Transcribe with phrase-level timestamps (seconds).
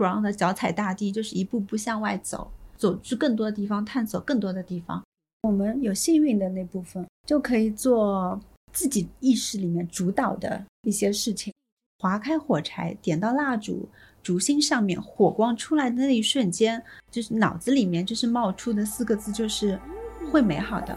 [0.00, 5.02] ground 的脚踩大地，就是一步步向外走，走去更多的地方，探索更多的地方。
[5.42, 8.40] 我们有幸运的那部分，就可以做
[8.72, 11.52] 自己意识里面主导的一些事情。
[11.98, 13.86] 划开火柴，点到蜡烛，
[14.22, 19.78] 烛心上面火光出来的那一瞬间，就是脑子里面就是冒出的四个字，就是
[20.30, 20.96] 会美好的。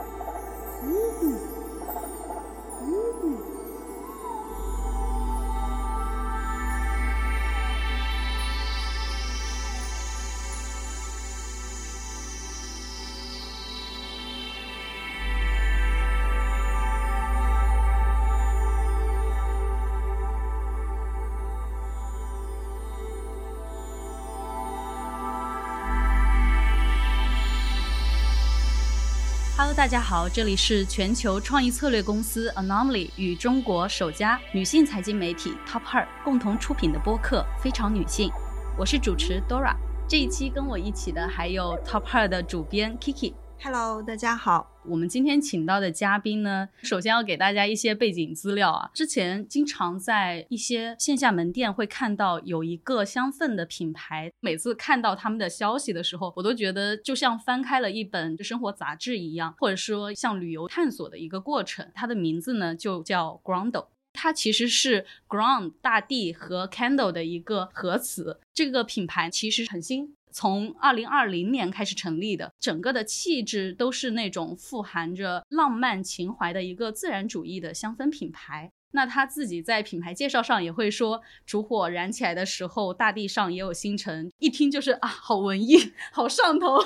[29.84, 38.30] 大家好，这里是全球创意策略公司 Anomaly 与中国首家女性财经媒体 Top Her 共同出品的播客《非常女性》，
[38.78, 39.76] 我是主持 Dora。
[40.08, 43.34] 这一期跟我一起的还有 Top Her 的主编 Kiki。
[43.62, 44.73] Hello，大家好。
[44.86, 48.90] 我们今天请到的嘉宾呢，首先要给大家一些背景资料啊。
[48.94, 61.90] 之前经常在一些线下门店会看到有一个香氛的品牌，每次看到他们的消息的时候，我都觉得就像翻开了一本生活杂志一样，或者说像旅游探索的一个过程。
[61.96, 68.40] 它的名字呢就叫 Ground，它其实是 Ground 大地和 Candle 的一个合词。
[68.54, 70.16] 这个品牌其实很新。
[70.34, 78.72] 从二零二零年开始成立的，整个的气质都是那种富含着浪漫情怀的一个自然主义的香氛品牌。
[78.96, 86.78] 那他自己在品牌介绍上也会说，烛火燃起来的时候，大地上也有星辰，一听就是啊，好文艺，好上头。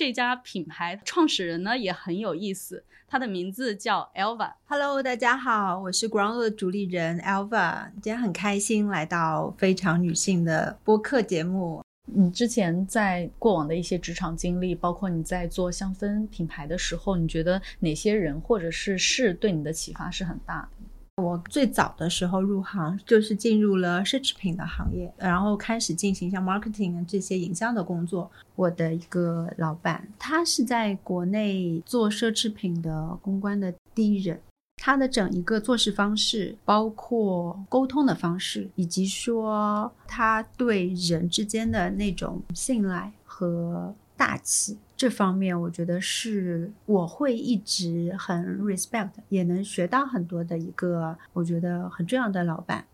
[0.00, 2.82] 这家品牌创始人呢也很有意思。
[3.06, 4.54] 他的名字叫 Elva。
[4.64, 7.90] Hello，大家好，我是 Ground 的主理人 Elva。
[8.00, 11.84] 今天很开心来到非常女性的播客节目。
[12.06, 20.79] 你之前在过往的一些职场经历，包括你在做香氛品牌的时候，你觉得哪些人或者是事对你的启发是很大的？
[21.20, 28.30] 我最早的时候入行就是进入了奢侈品的行业，然后开始进行像 marketing 这些营销的工作。
[28.56, 34.40] 我的一个老板，他是在国内做奢侈品的公关的第一人，
[34.76, 44.76] 他的整一个做事方式，包括沟通的方式，以及说他对人之间的那种信赖和大气。
[45.00, 52.84] 这方面我觉得是我会一直很 respect，也能学到很多的一个我觉得很重要的老板。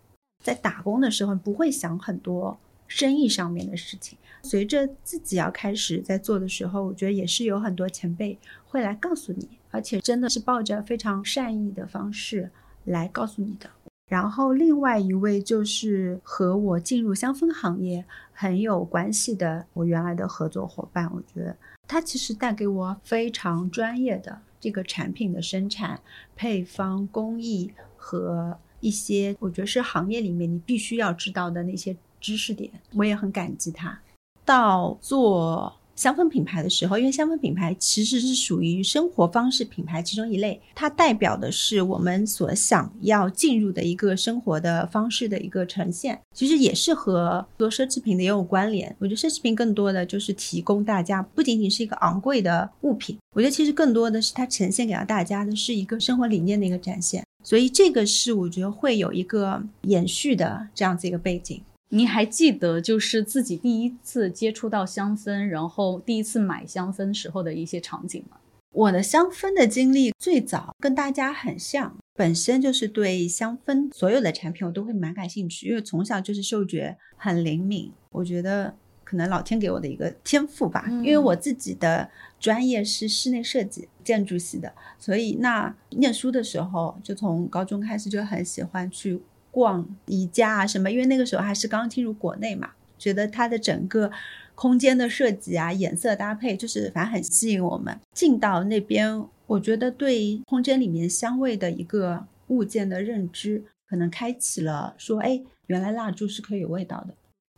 [0.40, 2.56] 在打工的时候不会想很多
[2.86, 12.52] 生意上面的事情，随着自己要开始在做的时候，我觉得也是有很多前辈会来告诉你，而且真的是抱着非常善意的方式
[12.84, 13.68] 来告诉你的。
[14.08, 21.56] 然后另外一位就是和我进入香氛行业很有关系的我原来的合作伙伴，我觉得。
[21.88, 26.00] 他其实带给我非常专业的这个产品的生产、
[26.36, 34.00] 配方、工艺和一些我觉得是行业里面你必须要知道的那些知识点，我也很感激他。
[34.44, 35.76] 到做。
[35.96, 46.20] 香氛品牌的时候，因为香氛品牌其实是属于生活方式品牌其中一类，它代表的是我们所想要进入的一个生活的方式的一个呈现。
[46.34, 48.94] 其实也是和做奢侈品的也有关联。
[48.98, 57.24] 我觉得奢侈品更多的就是提供大家不仅仅是一个昂贵的物品，我觉得其实更多的是它呈现给到大家的是一个生活理念的一个展现。
[57.42, 61.62] 所以这个是我觉得会有一个延续的这样子一个背景。
[61.88, 68.38] 你还记得就是自己第一次接触到香氛，然后第一次买香氛时候的一些场景吗？
[68.72, 77.90] 我的香氛的经历最早跟大家很像，本身就是对香氛所有的产品我都会蛮感兴趣，因为从小就是嗅觉很灵敏。
[78.10, 89.22] 我觉得可能老天给我的一个天赋吧，因为我自己的专业是室内设计建筑系的，所以那念书的时候就从高中开始就很喜欢去。
[89.56, 94.12] 逛宜家啊什么，因为那个时候还是刚进入国内嘛，觉得它的整个
[94.54, 97.98] 空间的设计啊、颜色搭配，就是反正很吸引我们。
[98.12, 107.14] 进到那边，我觉得对空间里面香味的一个物件的认知，可能开启了说，哎，原来蜡烛是可以有味道的。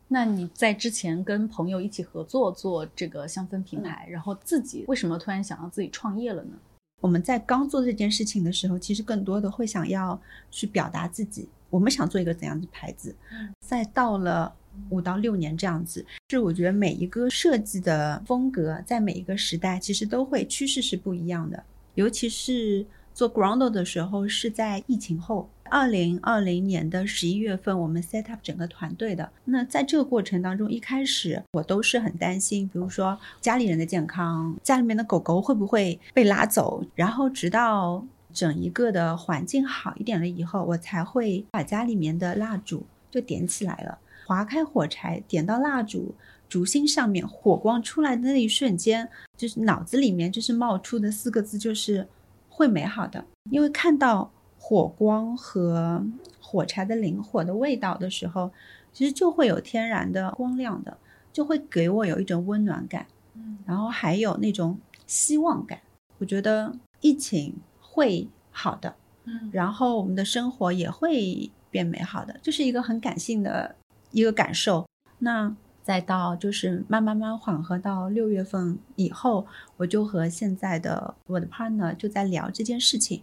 [0.07, 6.53] 那你在之前跟朋友一起合作做这个香氛品牌，然后自己为什么突然想要自己创业了呢？
[7.01, 11.49] 我们在刚做这件事情的时候，其实更多的会想要去表达自己。
[11.71, 13.15] 我们想做一个怎样的牌子？
[13.61, 14.53] 再到了
[14.91, 21.63] 五到六年这样子，是我觉得每一个设计的风格，在每一个时代其实都会趋势是不一样的。
[21.95, 29.29] 尤其是做 Ground 的时候，是在疫情后，二零二零年的十一月份，我们 set up 整个团队的。
[29.45, 36.85] 那在这个过程当中，一开始我都是很担心，比如说家里人的健康，家里面的狗狗会不会被拉走。
[36.95, 38.07] 然后直到
[38.39, 46.15] 整一个的环境好一点了以后，我才会把家里面的蜡烛就点起来了，划开火柴，点到蜡烛
[46.49, 52.07] 烛芯上面，火光出来的那一瞬间，就是脑子里面就是冒出的四个字，就是
[52.49, 54.31] 会美好的，因为看到。
[54.61, 56.05] 火光和
[56.41, 58.51] 火柴的灵火的味道的时候，
[58.93, 60.99] 其实就会有天然的光亮的，
[61.33, 64.77] 就会给我有一种温暖感，嗯，然后还有那种
[65.07, 65.79] 希望感。
[66.19, 67.55] 我觉得疫情
[67.99, 73.75] 会好的，嗯，然后我们的生活也会变美好的，这是一个很感性的
[74.13, 74.87] 一个感受。
[75.19, 75.53] 那
[75.83, 79.45] 再到就是慢慢慢缓和到六月份以后，
[79.77, 83.21] 我就和现在的我的 partner 就在聊这件事情。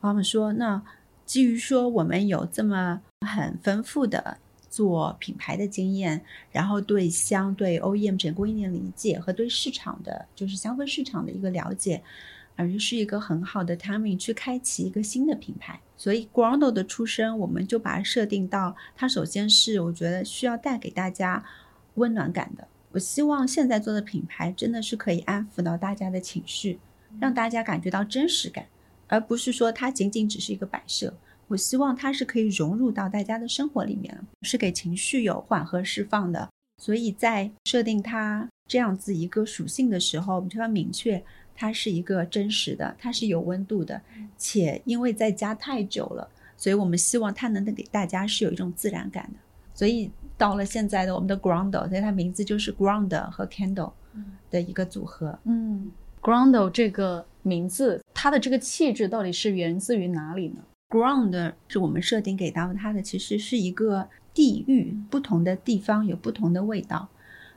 [0.00, 0.82] 他们说，那
[1.24, 4.38] 基于说我们有这么很丰富的
[4.68, 6.20] 做品牌的经验，
[6.50, 12.02] 然后对香对 OEM 整个供应链理解和对市场的就是香氛市场的一个了解，
[12.56, 15.78] 而是一个很好的 timing 去开启一个新的品牌。
[15.96, 21.44] 所以 Grondo 的出生，我们就把它设定到它首先是我觉得需要带给大家
[21.94, 22.66] 温暖感的。
[22.92, 26.78] 我希望现在做的品牌真的是可以安抚到大家的情绪，
[27.20, 28.66] 让大家感觉到真实感。
[29.08, 31.14] 而不是说它仅仅只是一个摆设，
[31.46, 36.48] 我希望它是可以融入到大家的生活里面，是给情绪有缓和释放的。
[36.82, 41.22] 所以在设定它这样子一个属性的时候，我们就要明确
[41.56, 44.00] 它是一个真实的，它是有温度的，
[44.36, 49.38] 且因为在家太久了，所以我们希望它能给大家是有一种自然感的。
[49.74, 53.92] 所以到了现在的我们的 Ground，所以它名字就是 Ground 和 Candle
[54.50, 55.38] 的一个组合。
[55.44, 57.26] 嗯，Ground 这个。
[57.46, 60.56] 名字，它的这个气质到底是源自于哪里呢
[60.88, 67.08] ？Ground 是我们设定给到它的，其实是一个地域，不同的地方有不同的味道。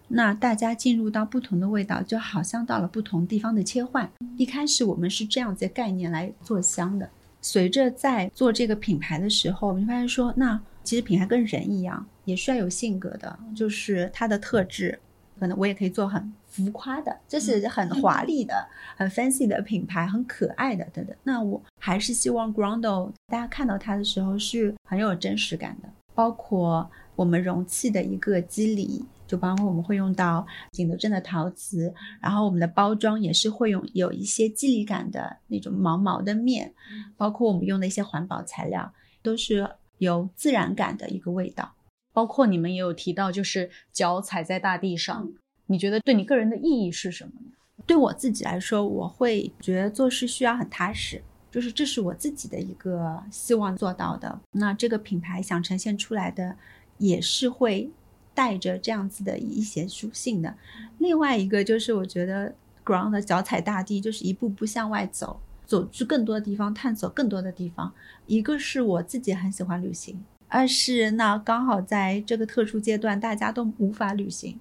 [0.09, 4.09] 那大家进入到不同的味道，就好像到了不同地方的切换。
[4.35, 7.09] 一开始我们是这样子概念来做香的，
[7.41, 14.99] 随着在做这个品牌的时候，我们发现说，那其实品牌跟人一样，也需要有性格的，就是它的特质。
[15.39, 18.53] 可能我也可以做很浮夸的，就是很华丽的、
[18.97, 21.15] 很 fancy 的品牌，很可爱的等等。
[21.23, 25.87] 那我还是希望 Grondo 大家看到它的时候是很有真实感的。
[26.13, 36.73] 包括我们容器的一个肌理，就包括我们会用到景德镇的陶瓷，然后我们的包装也是会用有一些肌理感的那种毛毛的面，
[37.15, 38.91] 包括我们用的一些环保材料，
[39.21, 41.75] 都是有自然感的一个味道。
[42.11, 45.31] 包括你们也有提到，就是脚踩在大地上，
[45.67, 47.51] 你觉得对你个人的意义是什么呢？
[47.85, 51.21] 对我自己来说，我会觉得做事需要很踏实，
[51.51, 54.41] 就是这是我自己的一个希望做到的。
[54.51, 56.55] 那这个品牌想呈现出来的，
[56.97, 57.89] 也是会
[58.33, 60.55] 带着这样子的一些属性的。
[60.97, 62.53] 另外一个就是，我觉得
[62.85, 67.93] ground 脚踩大地，就是一步步向外走，走去更多的地方，探索更多的地方。
[68.27, 70.23] 一个是我自己很喜欢旅行。
[70.47, 74.59] 二是那刚好在这个特殊阶段，大家都无法旅行，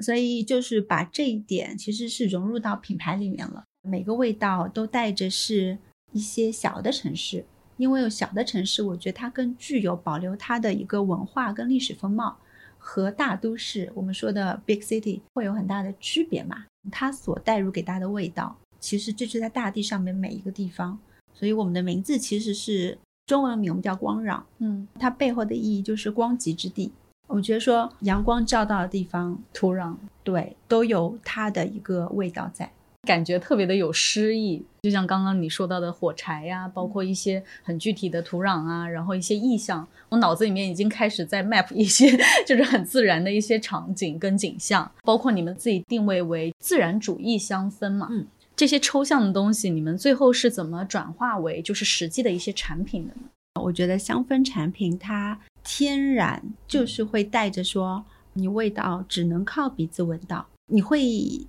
[0.00, 3.64] 所以就是把这一点其实是融入到品牌里面了。
[3.82, 5.76] 每个味道都带着是
[6.12, 7.44] 一些小的城市，
[7.76, 12.38] 因为有小的城市，我觉得它更具有保留它的一个文化跟历史风貌，
[12.78, 16.64] 和大都市我们说的 big city 会有很大的区别嘛。
[16.90, 20.98] 它所带入给大家的味道，其实就是在大地上面每一个地方，
[21.34, 22.96] 所以我们的名字其实是。
[23.26, 26.90] 中文名我们叫光壤，嗯，它背后的意义就是光极之地。
[27.26, 29.94] 我觉得说阳光照到的地方，土壤
[30.24, 34.64] 对都有它的一个味道在，感觉特别的有诗意。
[34.82, 42.10] 就像刚刚你说到的火柴呀，包括一些很具体的土壤啊，然后一些意象，我脑子里面已经开始在 map 一些
[42.46, 48.26] 就是很自然的一些场景跟景象，包括你们自己定位为自然主义香氛嘛，嗯。
[48.56, 53.22] 这些抽象的东西，你们最后是怎么转化为就是实际的一些产品的呢？
[53.62, 61.02] 我觉得香氛产品它天然就是会带着说，你味道只能靠鼻子闻到，你会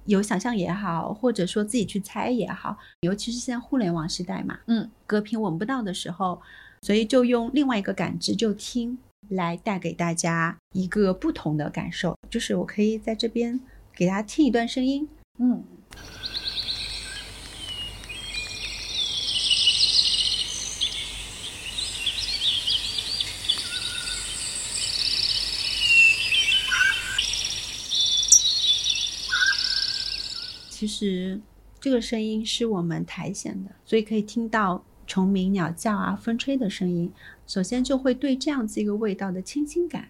[0.05, 6.41] 有想象也好，或者说自己去猜也好，尤其是现在互联网时代嘛，嗯，隔屏闻不到的时候，
[6.81, 8.97] 所以就用另外一个感知，就听
[9.29, 13.59] 来带给大家一个不同的感受，就是我可以在这边
[13.93, 15.07] 给大家听一段声音，
[15.37, 15.63] 嗯。
[30.79, 31.37] 其实
[31.77, 37.11] 这个声音是我们苔藓的，所以可以听到虫鸣、鸟叫啊、风吹的声音。
[37.45, 40.07] 首先就会对这样子一个味道的清新感，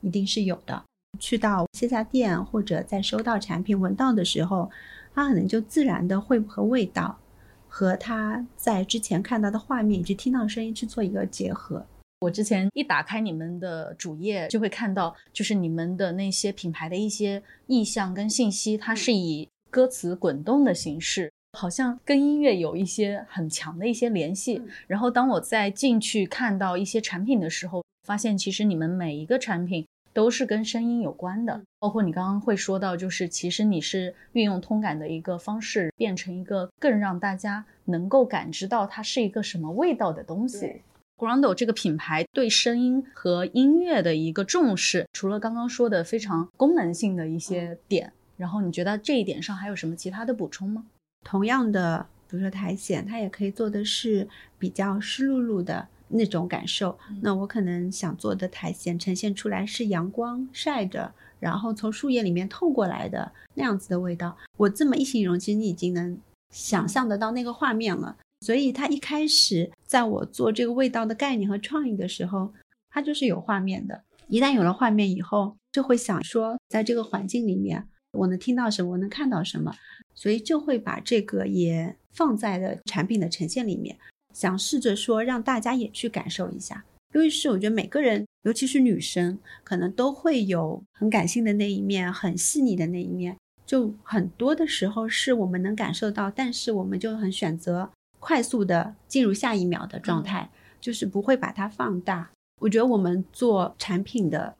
[0.00, 0.80] 一定是有的。
[1.18, 4.70] 去到线下店或者在收到产品闻到的时候，
[5.12, 7.18] 它可能就自然的会和味道，
[7.66, 11.84] 和他在之前看到的画面以及听到声音去做一个结合。
[12.20, 24.60] 我之前一打开你们的主页，就会看到，就是你们的那些品牌的一些意向跟信息，它是以歌词滚动的形式，好像跟音乐有一些很强的一些联系。
[24.86, 40.82] 然后当我再进去看到一些产品的时候，发现其实你们每一个产品都是跟声音有关的，包括你刚刚会说到，就是其实你是运用通感的一个方式，变成一个更让大家能够感知到它是一个什么味道的东西。
[41.16, 50.84] Grando 这个品牌对声音和音乐的一个重视，除了刚刚说的非常功能性的一些点，然后你觉得这一点上还有什么其他的补充吗？
[51.24, 56.98] 同样的，比如说苔藓，它也可以做的是比较湿漉漉的那种感受。
[57.20, 64.36] 那我可能想做的苔藓呈现出来是阳光晒着，然后从树叶里面透过来的那样子的味道。
[64.56, 66.18] 我这么一形容，其实你已经能
[66.50, 68.16] 想象得到那个画面了。
[68.40, 72.52] 所以，它一开始在我做这个味道的概念和创意的时候，
[72.90, 74.02] 它就是有画面的。
[74.26, 79.74] 一旦有了画面以后，就会想说，在这个环境里面，我能听到什么，我能看到什么，
[80.14, 83.96] 所以就会把这个也放在了产品的呈现里面，
[84.32, 86.84] 想试着说让大家也去感受一下。
[87.14, 97.90] 因为是我觉得每个人，尤其是女生，可能都会有很感性的那一面，很细腻的那一面，就很多的时候是我们能感受到，但是我们就很选择。
[98.18, 100.48] 快速的进入下一秒的状态，
[100.80, 102.30] 就是不会把它放大。
[102.60, 104.54] 我觉得我们做产品的，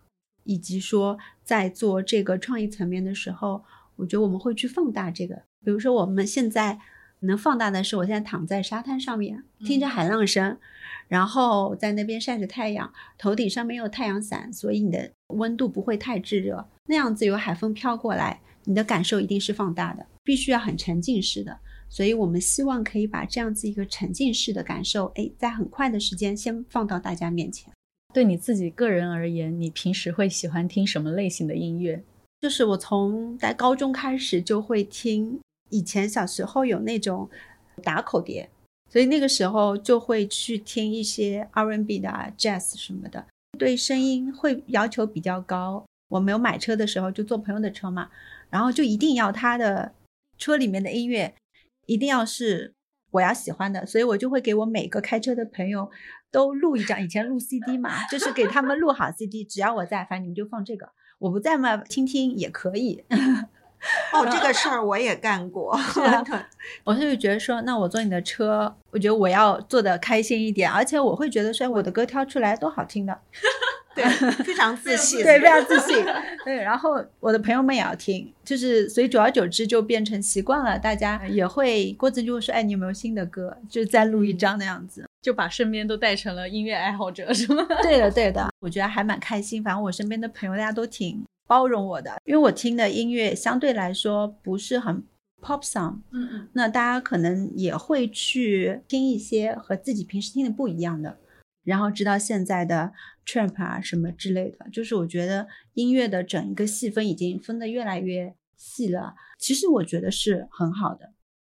[0.45, 3.65] 以及说在做这个创意层面的时候，
[3.97, 5.35] 我觉得我们会去放大这个。
[5.65, 6.79] 比如说我们现在
[7.21, 10.59] 能放大的是，我现在躺在沙滩上面，听着海浪声，
[11.07, 16.69] 然后在那边晒着太阳，头顶上面有太阳伞，所以你的温度不会太炙热。
[16.87, 21.57] 那样子有海风飘过来，你的感受一定是放大的，必须要很沉浸式的。
[21.89, 27.73] 所以我们希望可以把这样子一个沉浸式的感受，哎，在很快的时间先放到大家面前。
[28.13, 32.03] 对你自己个人而言，你平时会喜欢听什么类型的音乐？
[32.41, 35.41] 就是我从在高中开始就会听，
[35.71, 37.31] 以前小时候有那种
[37.83, 38.51] 打口碟，
[38.91, 43.25] 所以那个时候就会去听一些 R&B 的 Jazz 什么的，
[43.59, 45.85] 对声音会要求比较高。
[46.09, 48.11] 我没有买车的时候就坐朋友的车嘛，
[48.51, 49.93] 然后就一定要他的
[50.37, 51.35] 车里面的音乐。
[51.87, 52.73] 一定要是
[53.11, 55.91] 我要喜欢的，所以我就会给我每个开车的朋友
[56.33, 57.01] 都录一张。
[57.01, 60.89] 以前录 CD 嘛，就是给他们录好 CD，只要我在，反正你们就放这个。
[61.21, 63.05] 我不在嘛，听听也可以。
[64.13, 65.77] 哦，这个事儿我也干过。
[66.85, 73.19] 我是觉得说，那我坐你的车，我觉得我要坐的开心一点，而且我会觉得说，我的歌挑出来都好听的。
[73.95, 74.05] 对，
[74.45, 76.03] 非常自信，对，非常自信。
[76.45, 83.59] 对，然后我的朋友们也要听，就是所以久而久之就变成习惯了，大家也会郭子就会说，哎，你有没有新的歌？
[83.69, 87.65] 就再录一张那样子，就把身边都带成了音乐爱好者，是吗？
[87.83, 89.63] 对的，对的，我觉得还蛮开心。
[89.63, 95.03] 反正我身边的朋友大家都挺包容我的，因为我听的音乐相对来说不是很
[95.41, 101.19] pop song，嗯嗯，那大家可能也会去听一些和自己平时听的不一样的。
[101.65, 102.93] 然后直到现在的
[103.25, 109.15] trap 啊什么之类的，就是我觉得音乐的整一个细分已经分得越来越细了。
[109.39, 111.13] 其实我觉得是很好的。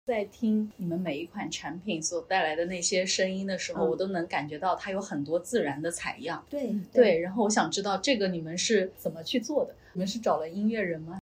[0.05, 6.43] 在听你们每一款产品所带来的那些声音的时候，我都能感觉到它有很多自然的采样。
[6.49, 7.19] 对对。
[7.19, 9.73] 然后我想知道这个你们是怎么去做的？
[9.93, 11.19] 你们是找了音乐人吗？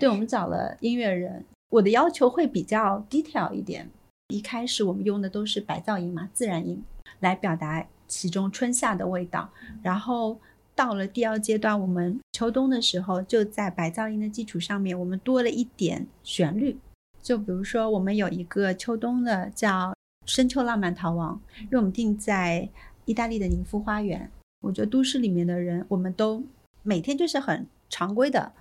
[0.00, 1.44] 对，我们找了音乐人。
[1.68, 3.88] 我的要求会比较 detail 一点。
[4.28, 6.82] 一开始我们用的都是白噪音嘛，自然音
[7.20, 7.86] 来表达。
[8.06, 9.50] 其中春夏的味道，
[9.82, 10.38] 然后
[10.74, 16.76] 到了第二阶段，我们秋冬的时候，就在白噪音的基础上面，我们多了一点旋律。
[17.24, 19.90] 就比如说，我们有一个秋冬的叫
[20.26, 22.68] 《深秋浪漫逃亡》，因为我们定在
[23.06, 24.30] 意大利的宁夫花园。
[24.60, 26.44] 我觉得都市里面的人，我们都
[26.82, 28.52] 每天就是很常规的，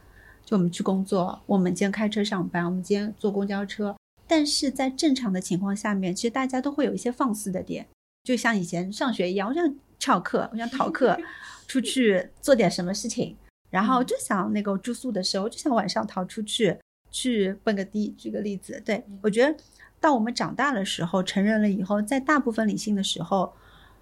[0.45, 3.93] 就我们去工作，我们今天开车上班，我们今天坐公交车。
[4.25, 7.85] 但是在正常的情况下面，其实大家都会有一些放肆的点。
[8.23, 11.19] 就像以前上学一样，我想翘课，我想逃课，
[11.67, 13.35] 出去做点什么事情，
[13.69, 16.77] 然后就想那个住宿的时候，就想晚上逃出去
[17.13, 18.13] 去蹦个迪。
[18.17, 19.57] 举个例子，对我觉得
[20.01, 23.53] 到我们长大的时候，成人了以后，在大部分理性的时候，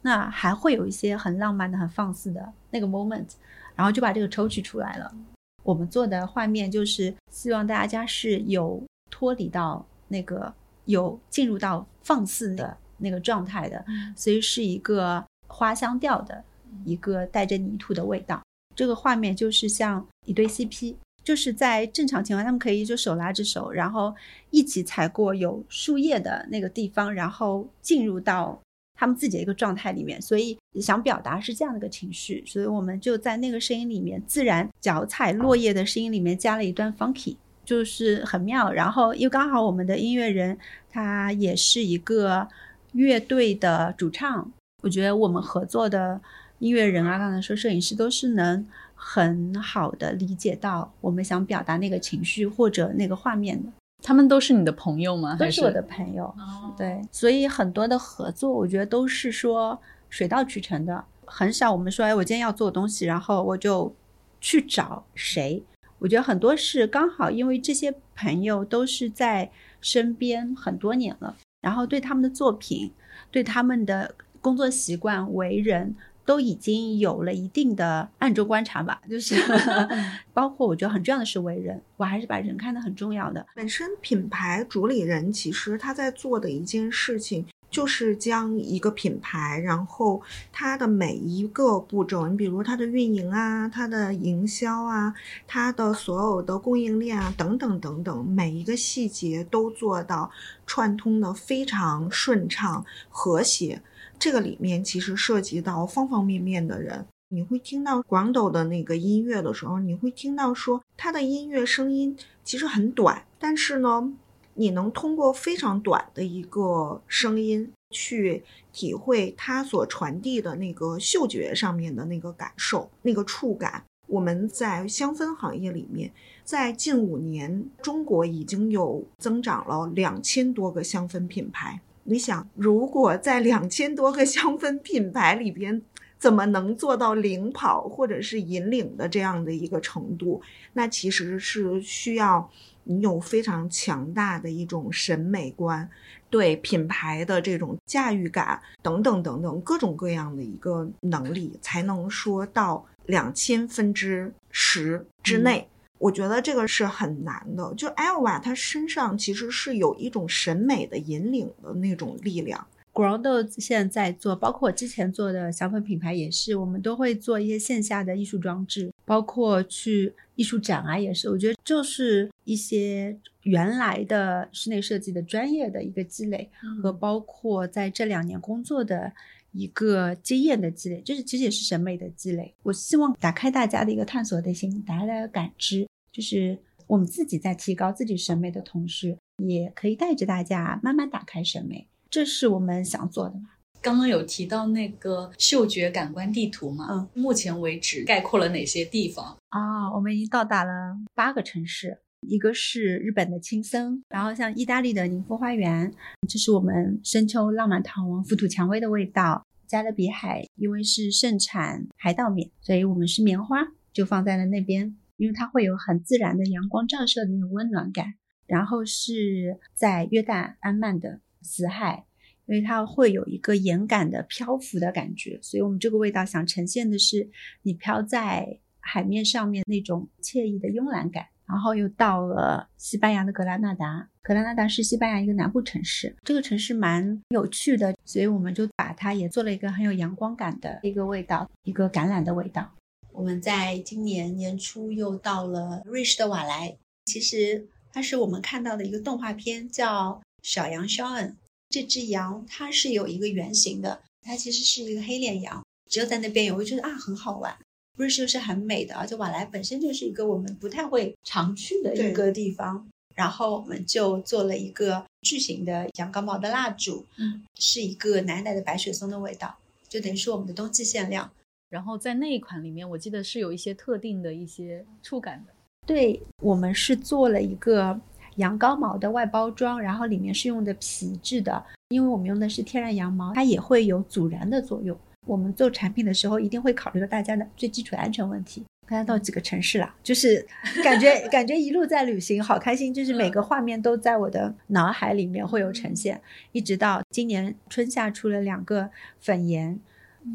[0.02, 3.28] 那还会有一些很浪漫的、很放肆的那个 moment，
[3.76, 5.14] 然后就把这个抽取出来了。
[5.62, 10.52] 我们做的画面就是希望大家是有脱离到那个
[10.86, 12.76] 有进入到放肆的。
[13.04, 13.84] 那个状态的，
[14.16, 16.44] 所以是一个花香调的
[16.86, 18.40] 一个带着泥土的味道。
[18.76, 20.94] 这个画面就是像一对 CP，
[21.32, 24.14] 就是在正常情况，他们可以就手拉着手，然后
[24.50, 28.62] 一起踩过有树叶的那个地方，然后进入到
[29.00, 30.22] 他们自己的一个状态里面。
[30.22, 38.70] 所以想表达是这样的一个情绪，所以我们就在那个声音里面，自然脚踩落叶的声音里面加了一段 funky，就是很妙。
[38.70, 40.58] 然后又刚好我们的音乐人
[40.90, 42.46] 他也是一个
[42.92, 46.20] 乐队的主唱，我觉得我们合作的。
[46.60, 48.64] 音乐人啊，刚才说摄影师都是能
[49.04, 53.68] 很好的理解到我们想表达那个情绪或者那个画面的。
[54.04, 55.36] 他们都是你的朋友吗？
[55.36, 56.32] 都是我的朋友。
[56.78, 59.80] 对，所以很多的合作，我觉得都是说
[60.10, 63.92] 水到渠成的，很少我们说，哎，我今天要做东西，然后我就
[64.40, 65.64] 去找谁。
[65.98, 69.50] 我觉得很多是刚好因为这些朋友都是在
[69.82, 72.92] 身边很多年了，然后对他们的作品，
[73.32, 75.96] 对他们的工作习惯、为人。
[76.32, 79.36] 都已经有了一定的暗中观察吧，就是
[80.34, 83.46] 包括我觉得很重要的是为人，我还是把人看得很重要的。
[83.54, 90.22] 本身品牌主理人其实他在做的一件事情，就是将一个品牌，然后
[90.54, 95.14] 它的每一个步骤，你比如它的运营啊，它的营销啊，
[95.46, 100.32] 它的所有的供应链啊，等等等等，每一个细节都做到
[100.66, 103.82] 串通的非常顺畅和谐。
[104.22, 114.14] 这个里面其实涉及到方方面面的人，你会听到广斗的那个音乐的时候，你会听到说他的音乐声音其实很短，但是呢，
[114.54, 123.84] 你能通过非常短的一个声音去体会他所传递的那个嗅觉上面的那个感受、那个触感。
[124.06, 126.12] 我们在香氛行业里面，
[126.44, 131.82] 在近五年，中国已经有增长了两千多个香氛品牌。
[132.04, 135.82] 你想，如果在两千多个香氛品牌里边，
[136.18, 140.42] 怎么能做到领跑或者是引领的这样的一个程度？
[140.74, 142.50] 那其实是需要
[142.84, 145.90] 你有非常强大的一种审美观，
[146.30, 155.68] 对品牌的这种驾驭感等等等等各种各样的一个能力，才能说到两千分之十之内。
[156.02, 157.74] 我觉得这个是很难的。
[157.76, 162.68] 就 Elva，他身上其实是有一种审美的引领的那种力量。
[162.94, 171.30] Grondo 现在做，包括我之前做的小粉品牌也是，我们都会做一些线下的艺术装置，包括去艺术展啊，也是。
[171.30, 176.50] 我觉得就是一些原来的室内设计的专业的一个积累，
[176.84, 179.14] 和包括在这两年工作的
[179.52, 182.54] 一个经验的积累，就是其实也是审美的积累。
[182.64, 185.88] 我希望打开大家的一个探索的心，大家的感知。
[186.12, 193.50] 就是我们自己在提高自己审美的同时，也可以带着大家慢慢打开审美，这是我们想做的嘛。
[193.82, 196.88] 刚刚有提到那个嗅觉感官地图嘛？
[196.92, 199.92] 嗯，目前为止概括了哪些地方啊？
[199.94, 205.92] 我们已经到达了八个城市，一个是日本的青森，然后像意大利的宁芙花园，
[206.28, 209.46] 这是我们深秋浪漫糖王浮土蔷薇的味道。
[209.68, 214.98] 加勒比海因为是盛产海岛棉，所以我们是棉花就放在了那边。
[215.18, 218.16] 因为它会有很自然的阳光照射的那种温暖感，
[218.48, 222.06] 然后是在约旦安曼的死海，
[222.48, 227.30] 因为它会有一个盐感的漂浮的感觉，所以我们这个味道想呈现的是
[227.62, 231.28] 你飘在海面上面那种惬意的慵懒感。
[231.52, 242.72] 然后又到了西班牙的格拉纳达，格拉纳达是西班牙一个南部城市，这个城市蛮有趣的，所以我们就把它也做了一个很有阳光感的一个味道，一个橄榄的味道。
[243.12, 251.30] 我们在今年年初又到了瑞士的瓦莱，其实它是我们看到的一个动画片，叫《小羊肖恩》。
[251.68, 255.62] 这只羊它是有一个原型的，它其实是一个黑脸羊。
[255.90, 257.54] 只有在那边有，我觉得啊很好玩。
[258.02, 262.88] 瑞士又是很美的，而且瓦莱本身就是一个我们不太会常去的一个地方。
[263.14, 269.54] 然后我们就做了一个巨型的羊羔毛的蜡烛，嗯，是一个奶奶的白雪松的味道，
[269.88, 271.30] 就等于是我们的冬季限量。
[271.70, 275.54] 然后在那一款里面，我记得是有一些特定的一些触感的。
[275.86, 278.00] 对我们是做了一个
[278.38, 284.98] 羊羔毛的外包装，然后里面是用的皮质的，因为我们用的是天然羊毛，它也会有阻燃的作用。
[285.28, 288.64] 我们做产品的时候一定会考虑到大家的最基础的安全问题。
[288.88, 289.96] 刚才到几个城市了？
[290.04, 290.46] 就是
[290.84, 299.80] 感觉 感觉一路在旅行，好开心，就是每个画面都在我的脑海里面会有呈现，一直到今年春夏出了两个粉颜。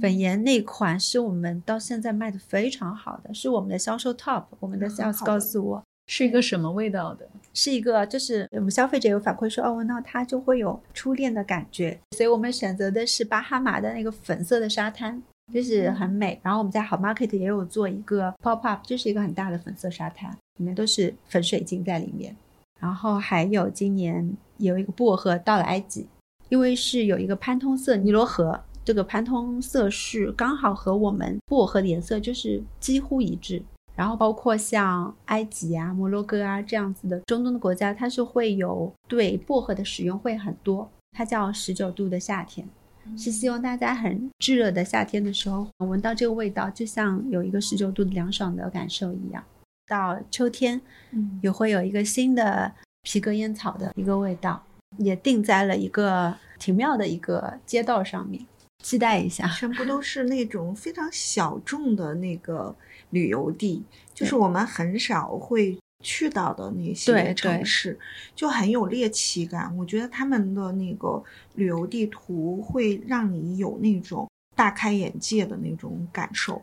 [0.01, 4.45] 粉颜那款是我们到现在卖的非常好的，是我们的销售 top。
[4.59, 7.29] 我们的 sales 告诉我，是一个什么味道的？
[7.53, 15.21] 是一个，就是我们消费者有反馈说，哦，闻到它就会有初恋的感觉，所以我们选择的是巴哈马的那个粉色的沙滩，
[15.53, 16.39] 就是很美。
[16.43, 22.37] 然后我们在好 market 也有做一个 pop up，就是一个很大的粉色沙滩，里面都是粉水晶在里面。
[22.79, 26.07] 然后还有今年有一个薄荷到了埃及，
[26.51, 33.63] 因为是有一个潘通色尼罗河，这个潘通色是刚好和我们薄荷的颜色就是几乎一致。
[33.97, 40.89] 然后包括像埃及啊、摩洛哥啊这样子的中东的国家，它是会有对薄荷的使用会很多。
[41.13, 42.69] 它叫十九度的夏天，
[43.17, 49.43] 是希望大家很炙热的夏天的时候闻到这个味道，就像有一个十九度的凉爽的感受一样。
[49.87, 50.79] 到秋天，
[51.13, 54.63] 嗯，也会有一个新的皮革烟草的一个味道，
[54.99, 58.45] 也定在了一个挺妙的一个街道上面，
[58.83, 59.49] 期待一下。
[59.49, 62.77] 全部都是那种非常小众的那个。
[63.11, 67.99] 旅游地就是我们很少会去到的那些城市，
[68.35, 69.75] 就很有猎奇感。
[69.77, 71.23] 我觉得他们的那个
[71.55, 76.61] 旅游地图会让你有那种大开眼界的那种感受。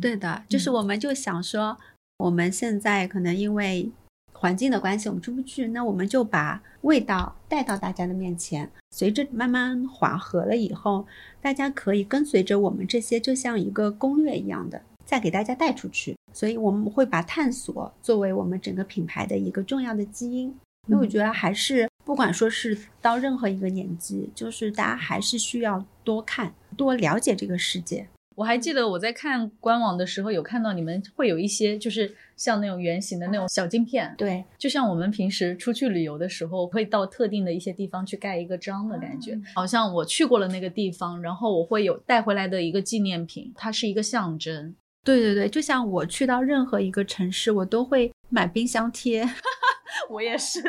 [0.00, 1.76] 对的，就是我们就想说，
[2.18, 3.90] 我们现在可能因为
[4.32, 8.70] 环境的关系，我们出不去，那我们就把味道带到大家的面前。
[8.90, 11.06] 随着慢慢缓和了以后，
[11.40, 14.82] 大家可以跟随着我们这些，就像一个攻略一样的。
[15.04, 20.54] 再给大家带出去，所以我们会把探索作为我们整个品牌的一个重要的基因。
[20.86, 28.06] 因为我觉得还是不管说是到任何一个年纪，就是大家还是需要多看、多了解这个世界。
[28.36, 44.74] 我还记得我在看官网的时候，有看到你们会有一些就是像那种圆形的那种小镜片，对，就像我们平时出去旅游的时候，会到特定的一些地方去盖一个章的感觉，好像我去过了那个地方，然后我会有带回来的一个纪念品，它是一个象征。
[45.04, 49.28] 对对对，就像我去到任何一个城市，我都会买冰箱贴，
[50.10, 50.62] 我也是。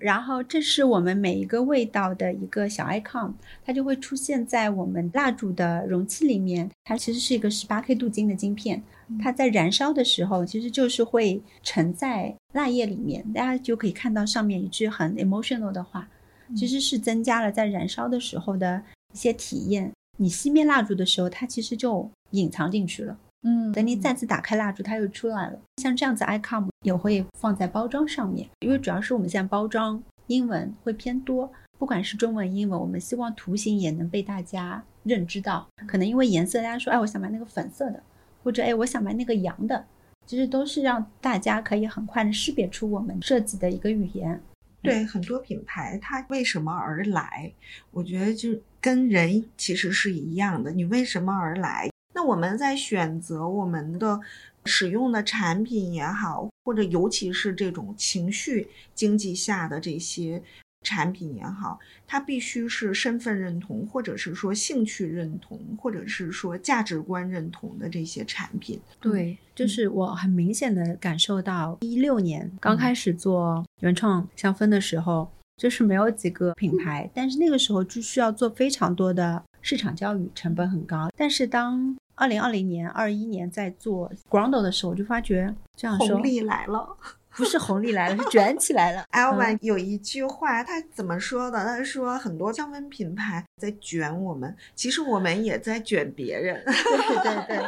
[0.00, 3.32] 然后这是我们每一个味道的一个小 icon，
[3.64, 6.70] 它就会出现在我们蜡烛的容器里面。
[6.84, 8.82] 它其实是一个十八 K 镀金的晶片，
[9.20, 13.24] 它在燃烧的时候，其实就是会沉在蜡液里面。
[13.32, 16.08] 大家就可以看到上面一句很 emotional 的话，
[16.56, 19.90] 其实是增加了在燃烧的时候的一些体验。
[20.16, 23.18] 你熄灭蜡烛的时候，它其实就隐藏进去了。
[23.42, 25.58] 嗯，等你再次打开蜡烛，它又出来了。
[25.76, 35.66] 像这样子，icon 也会放在包装上面，因为主要是我们现在包装英文会偏多，不管是中文、英文，我们希望图形也能被大家认知到。
[35.86, 38.02] 可能因为颜色，大家说，哎，我想买那个粉色的，
[38.42, 39.86] 或者哎，我想买那个羊的，
[40.26, 44.40] 其实都是让大家可以很快的识别出我们设计的一个语言。
[44.82, 47.52] 对，很多品牌它为什么而来？
[47.92, 51.88] 我觉得就跟人其实是一样的，你为什么而来？
[52.18, 54.20] 那我们在选择我们的
[54.64, 60.42] 使用的产品也好，或者尤其是这种情绪经济下的这些
[60.82, 61.78] 产品也好，
[62.08, 68.80] 它必须是身份认同，或者是说兴趣认同，或者是说价值观认同的这些产品。
[69.00, 81.08] 对，就是我很明显的感受到，一六年刚开始做原创香氛的时候，就是没有几个品牌，但是那个时候就需要做非常多的市场教育，成本很高。
[81.16, 86.96] 但是当二零二零年、二一年在做 Grondo 的时候，我就发觉这样说，红利来了，
[87.30, 89.04] 不是红利来了，是卷起来了。
[89.12, 91.64] Elva 有一句话，他怎么说的？
[91.64, 96.60] 他说很多香氛品牌在卷我们，其实我们也在卷别人。
[96.64, 97.66] 对对对，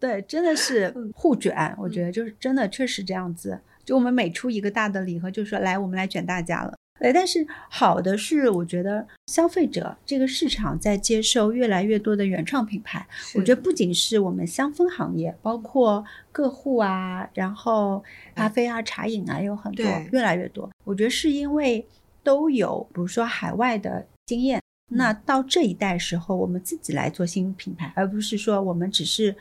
[0.00, 1.54] 对，真的是互卷。
[1.78, 3.60] 我觉得就是真的，确实这样子。
[3.84, 6.77] 就我们每出一个大的礼盒，就说来，我们来卷大家了。
[7.00, 13.06] 对，但是好的是，我觉得消费者这个市场在接受越来越多的原创品牌。
[13.36, 18.02] 我觉得不仅是我们香氛行业，包括个护啊，然后
[18.34, 20.68] 咖啡啊、茶饮啊，有很多越来越多。
[20.84, 21.86] 我觉得是因为
[22.24, 24.60] 都有，比如说海外的经验。
[24.90, 29.36] 那到这一代时候，我们自己来做新品牌，而不是说我们只是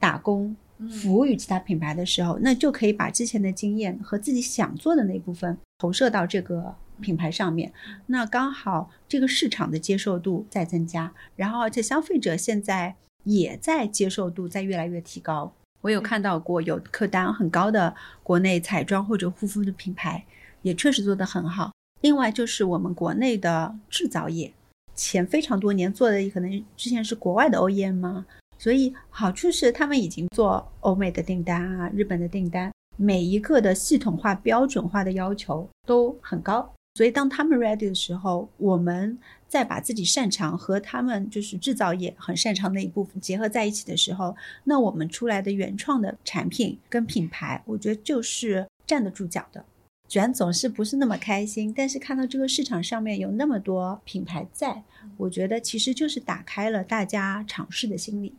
[0.00, 0.56] 打工
[0.90, 6.74] 服务于其他品牌的时候，那就可以把之前的经验和自己想做的那部分投射到这个。
[7.00, 7.72] 品牌上面，
[8.06, 15.52] 那刚好这个市场的接受度在增加，然后而且消费者现在也在接受度在越来越提高。
[15.82, 20.24] 我有看到过有客单很高的国内彩妆或者护肤的品牌，
[20.62, 21.72] 也确实做得很好。
[22.00, 24.52] 另外就是我们国内的制造业，
[24.94, 28.26] 前非常多年做的可能之前是国外的 OEM 嘛，
[28.58, 36.72] 所以好处是他们已经做欧美的订单啊、日本的订单，每一个的系统化、标准化的要求都很高。
[36.96, 49.62] 所以，当他们 ready 的时候，我们再把自己擅长和他们就是制造业很擅长的一部分结合在一起的时候，那我们出来的原创的产品跟品牌，我觉得就是站得住脚的。
[50.08, 54.82] 虽然总是不是那么开心，但是看到这个市场上面有那么多品牌在，
[55.18, 58.34] 我觉得其实就是打开了大家尝试的心理。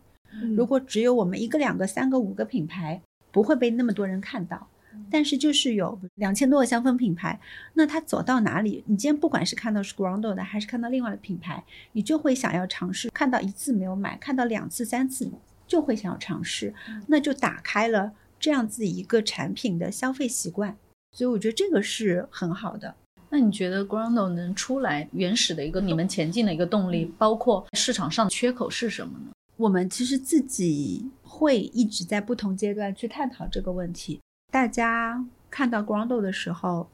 [0.56, 3.00] 如果只有我们一个、两个、三个、五个品牌，
[3.32, 4.67] 不会被那么多人看到。
[5.10, 7.40] 但是就是有两千多个香氛品牌，
[7.74, 13.10] 那它走到哪里，你今天不管是看到是 Grondo 的，还是看到另外的品牌，你就会想要尝试。
[13.10, 15.32] 看到一次没有买，看到两次、三次，
[15.68, 16.74] 就会想要尝试，
[17.08, 20.78] 那就打开了这样子一个产品的消费习惯。
[21.12, 22.96] 所以我觉得这个是很好的。
[23.30, 29.32] 那你觉得 Grondo 能出来原始的一个你们前进的一个动力，包括市场上缺口是什么呢？
[29.58, 34.22] 我们其实自己会一直在不同阶段去探讨这个问题。
[34.58, 36.89] 大家看到 Grondo 的时候，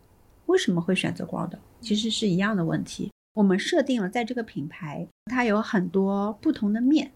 [0.47, 1.59] 为什么会选择 Grondo？
[1.79, 3.09] 其实是一样的问题。
[3.35, 7.09] 我们设定了在这个品牌，它有很多不同的面，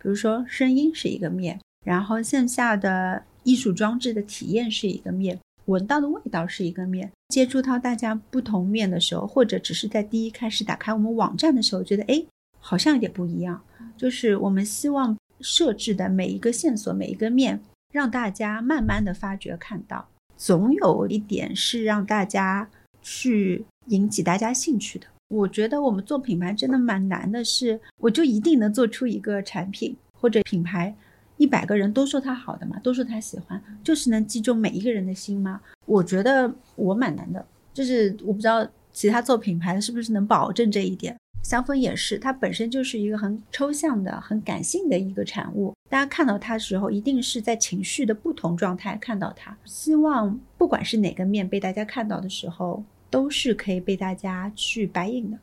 [0.00, 7.12] 比如说声音是一个面，然后线下的艺术装置的体验是一个面，闻到的味道是一个面。
[7.28, 12.20] 接触到大家不同面的时候，或者只是在第一开始打开我们网站的时候，觉得哎，
[12.58, 13.62] 好像有点不一样。
[13.96, 17.62] 就是我们希望设置的每一个线索、每一个面，
[17.94, 20.04] 让大家慢慢的发掘看到，
[20.36, 22.68] 总有一点是让大家
[23.00, 25.06] 去引起大家兴趣的。
[25.28, 30.92] 我觉得我们做品牌真的蛮难的，是我就一定能做出一个产品或者品牌，
[31.36, 35.60] 一百个人都说它好的嘛，都说他喜欢，就是能击中每一个人的心吗？
[35.86, 41.16] 我觉得我蛮难的，就是我不知道其他做品牌的是不是能保证这一点。
[41.44, 45.74] 香氛也是，它本身就是一个很抽象的、很感性的一个产物。
[45.90, 49.56] 大家看到它的时候，一定是在情绪的不同状态看到它。
[49.66, 55.38] 希望不管是哪个面被大家看到的时候，都是可以被大家去白印的。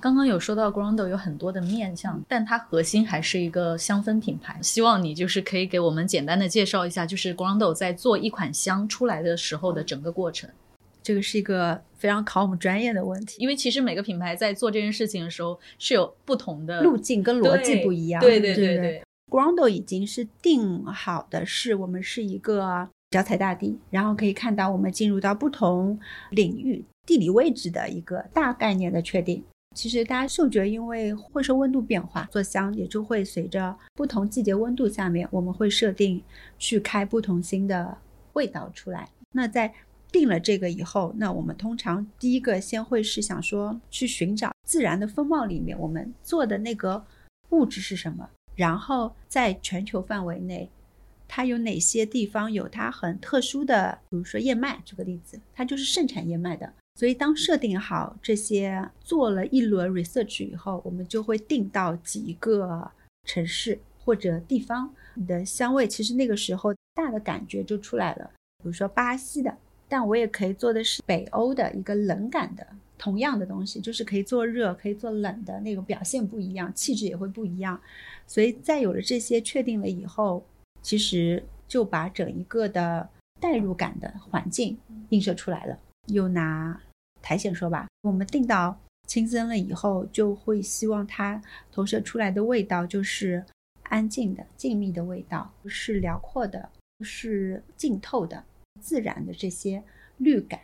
[0.00, 4.58] 刚刚有说到 Grondo 有很多的面向，但它核心还是一个香氛品牌。
[4.60, 10.50] 希望你就是可以给我们简单的介绍一下，就是 Grondo 在做一款香出来的时候的整个过程。
[11.04, 18.22] 这个是一个非常考我们专业的问题，因为其实每个品牌在做这件事情的时候是有不同的路径跟逻辑不一样。
[18.22, 29.44] 对对对对，Grondo 已经是定好的，是我们是一个脚踩大地，然后可以看到我们进入到不同领域、地理位置的一个大概念的确定。
[29.74, 36.22] 其实大家嗅觉因为会受温度变化，做香也就会随着不同季节温度下面，我们会设定
[36.58, 37.98] 去开不同新的
[38.34, 39.08] 味道出来。
[39.32, 39.74] 那在
[40.14, 47.04] 定了这个以后，那我们通常第一个先会是想说去寻找自然的风貌里面我们做的那个
[47.48, 50.70] 物质是什么，然后在全球范围内，
[51.26, 56.72] 它有哪些地方有它很特殊的，比如说燕麦举个例子，它就是盛产燕麦的。
[56.94, 62.88] 所以当设定好这些，做了一轮 research 以后，我们就会定到几个
[63.26, 68.30] 城市或者地方，你的香味其实那个时候大的感觉就出来了，
[68.62, 69.52] 比如说巴西的。
[69.94, 72.66] 但我也可以做的是北欧的一个冷感的
[72.98, 77.80] 同样的东西，就是可以做热，可以做冷的那种表现不一样，气质也会不一样。
[78.26, 80.44] 所以在有了这些确定了以后，
[80.82, 83.08] 其实就把整一个的
[83.40, 84.76] 代入感的环境
[85.10, 85.78] 映射出来了。
[86.08, 86.82] 又拿
[87.22, 88.76] 苔藓说吧，我们定到
[89.06, 93.44] 青森了以后，就会希望它投射出来的味道就是
[93.84, 98.42] 安静的、静谧的味道，不是辽阔的，不是浸透的。
[98.84, 99.82] 自然的这些
[100.18, 100.60] 绿感，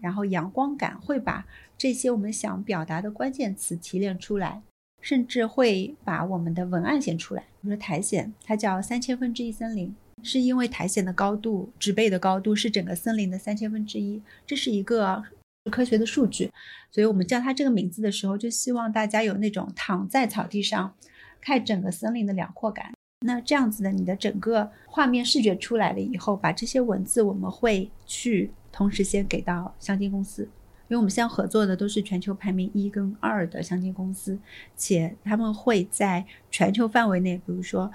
[0.00, 1.44] 然后阳光感，会把
[1.76, 4.62] 这些我们想表达的关键词提炼出来，
[5.00, 7.42] 甚至会把我们的文案写出来。
[7.60, 15.24] 比如说苔藓，它叫三千分之一森林，是因为苔藓的高度，植被的高度是整个森林的三千分之一，这是一个
[15.70, 16.50] 科学的数据。
[16.92, 20.94] 所以我们叫它这个名字的时候，就希望大家有那种躺在草地上
[21.40, 22.92] 看整个森林的辽阔感。
[23.26, 34.38] 那这样子的，你的整个画面视觉出来了以后，把这些文字我们会去同时先给到香精公司，因为我们现在合作的都是全球排名一跟二的香精公司，
[34.76, 37.90] 且他们会在全球范围内，比如说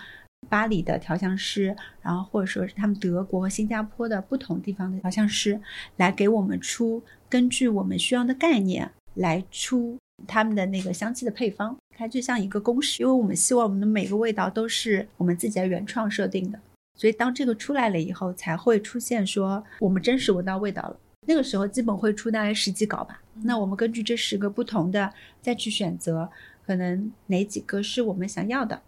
[0.50, 5.62] 巴黎的调香师，然后或者说是他们德国和新加坡的不同地方的调香师，
[5.98, 9.96] 来给我们出根据我们需要的概念来出。
[10.28, 16.58] 他们的那个香气的配方，它就像一个公式，因为我们希望我们的每个味道都是我们自己的原创设定的，
[16.96, 20.98] 所以当这个出来了以后，才会出现说我们真实闻到味道了。
[21.28, 26.30] 那个时候基本会出大概十几稿吧，那我们根据这十个不同的再去选择，
[26.66, 28.82] 可能哪几个是我们想要的，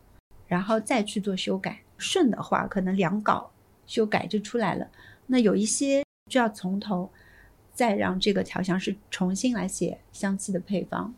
[0.48, 1.82] 然后再去做修改。
[1.98, 3.52] 顺的话，可能两稿
[3.86, 4.88] 修改就出来了。
[5.28, 7.12] 那有一些就要从头
[7.74, 11.14] 再让这个调香师重新来写香气的配方。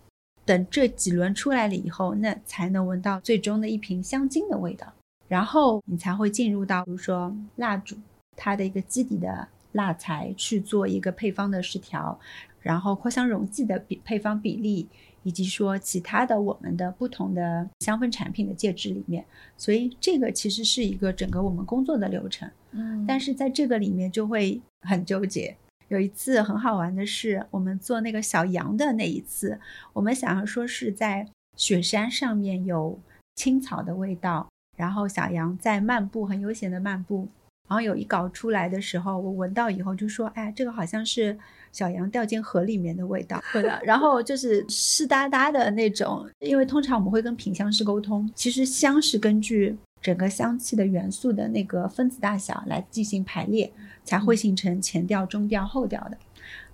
[0.46, 4.92] 等这几轮出来了以后，那才能闻到最终的一瓶香精的味道，
[5.28, 7.96] 然后你才会进入到，比如说蜡烛，
[8.36, 12.20] 它的一个基底的蜡材去做一个配方的试调，
[12.62, 14.88] 然后扩香溶剂的比配方比例，
[15.24, 19.24] 以及说其他的我们的不同的香氛产品的介质里面，
[19.58, 22.50] 所以这个其实是一个整个我们工作的流程。
[22.72, 25.56] 嗯但是在这个里面就会很纠结。
[25.94, 29.60] 有一次很好玩的是，我们做那个小羊的那一次，
[29.94, 33.00] 我们想要说是在雪山上面有
[33.36, 37.28] 青草的味道，然后小羊在漫步，很悠闲的漫步。
[37.70, 41.38] 然后有一稿出来的时候，我闻到以后就说：“哎，这个好像是
[41.72, 46.28] 小羊掉进河里面的味道。”对的，然后就是湿哒哒的那种。
[46.40, 53.72] 因为通常我们会跟品香师沟通，其实香是根据整个香气的元素的那个分子大小来进行排列，
[54.04, 56.18] 才会形成前调、中调、后调的。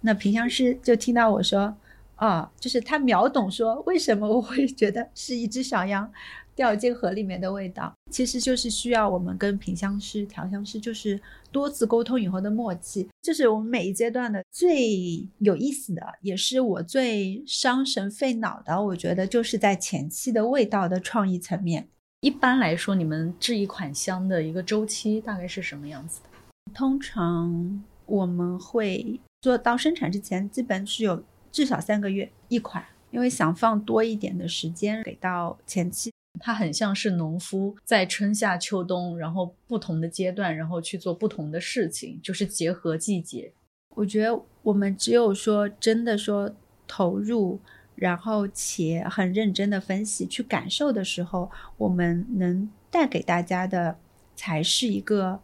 [0.02, 1.78] 那品香师就听到我说
[2.18, 6.12] ：“哦，就是他秒懂说为什么我会觉得是一只小羊。”
[6.56, 11.18] 掉进河里面的味道，其实就是需要我们跟品香师、调香师，就是
[11.54, 13.08] 多次沟通以后的默契。
[13.22, 18.84] 这是我们每一阶段的最有意思的，也是我最伤神费脑的。
[18.84, 21.88] 我觉得就是在前期的味道的创意层面。
[22.21, 26.73] 一般来说，你们制一款香的一个周期大概是什么样子的？
[26.73, 36.12] 通常我们会做到生产之前，基本是有至少三个月一款，因为想放多一点的时间给到前期。
[36.41, 43.51] 它很像是农夫在春夏秋冬，然后不同的阶段，然后去做不同的事情，就是结合季节。
[43.95, 46.53] 我觉得我们只有说真的说
[46.88, 47.60] 投入，
[47.99, 53.97] 然后且很认真的分析去感受的时候，我们能带给大家的
[54.35, 55.39] 才是一个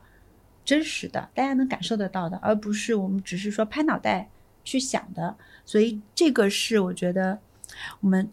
[0.63, 4.29] 真实的，大家能感受得到的，而不是我们只是说拍脑袋
[4.63, 5.35] 去想的。
[5.65, 7.39] 所以这个是我觉得
[8.01, 8.29] 我们。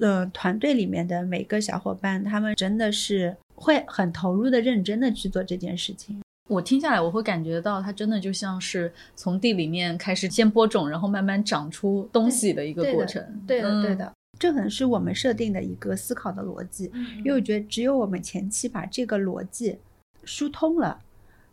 [0.00, 6.20] 呃，团队里面的每个小伙伴，他们真的是会很投入的、认真的去做这件事情。
[6.48, 13.22] 我听下来，我会感觉到它真的就像是从地里面开始先播种，然后慢慢长出东西的一个过程。
[13.46, 16.90] 对的，嗯对的，这可能是我们设定的一个思考的逻辑。
[17.18, 19.76] 因为我觉得，只有我们前期把这个逻辑
[20.24, 21.00] 疏通了，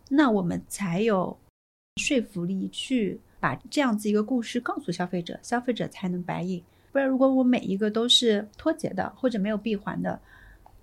[0.09, 1.35] 那我们才有
[1.97, 6.61] 说服力去把这样子一个故事告诉消费者，消费者才能白印。
[6.91, 10.19] 不然，如果我每一个都是脱节的或者没有闭环的，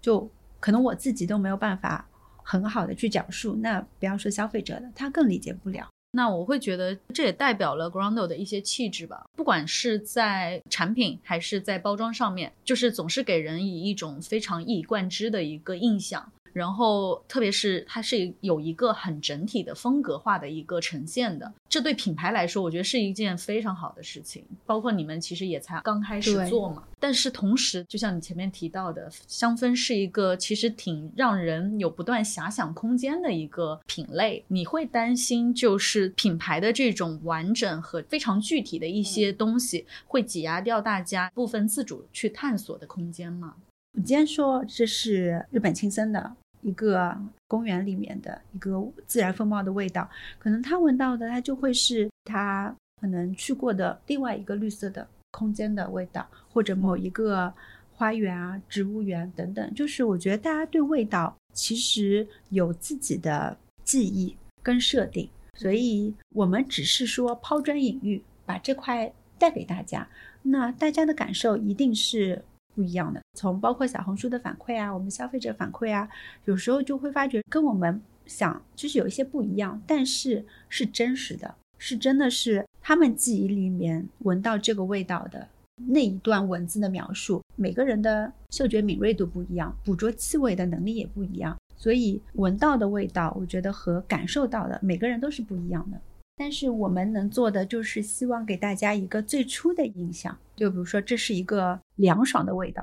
[0.01, 2.09] 就可能我自己都没有办法
[2.44, 3.57] 很好的去讲述。
[3.57, 5.88] 那不要说消费者了，他更理解不了。
[6.12, 16.33] 那我会觉得这也代表了 Grondo 的一些气质吧，不管是在产品还是在包装上面，就是总是给人以一种非常一以贯之的一个印象。
[16.52, 24.44] 然后，特别是它是有一个很整体的风格化的一个呈现的，这对品牌来说，我觉得是一件非常好的事情。
[24.66, 34.44] 包括你们其实也才刚开始做嘛，但是同时，就像你前面提到的，香氛是一个其实挺让人有不断遐想空间的一个品类。
[34.48, 43.54] 你会担心就是品牌的这种完整和非常具体的一些东西，会挤压掉大家部分自主去探索的空间吗？
[43.92, 47.16] 你今天说这是日本青森的一个
[47.49, 57.53] 公园里面的一个自然风貌的味道，可能他闻到的它就会是他可能去过的另外一个绿色的空间的味道，或者某一个
[57.92, 59.75] 花园啊、植物园等等。
[59.75, 70.07] 就是我觉得大家对味道其实有自己的记忆跟设定，所以我们只是说抛砖引玉，把这块带给大家，
[70.42, 72.44] 那大家的感受一定是。
[72.74, 76.09] 不一样的，从包括小红书的反馈啊，我们消费者反馈啊，
[76.44, 87.42] 有时候就会发觉跟我们想就是有一些不一样，但是是真实的，是真的是他们记忆里面闻到这个味道的那一段文字的描述。
[87.56, 96.00] 每个人的嗅觉敏锐度不一样，捕捉气味的能力也不一样，所以闻到的味道，我觉得和感受到的每个人都是不一样的。
[96.40, 102.83] 但是我们能做的就是希望给大家一个最初的印象，就比如说这是一个凉爽的味道，